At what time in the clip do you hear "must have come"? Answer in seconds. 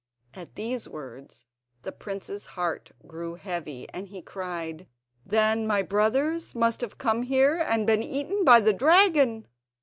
6.55-7.21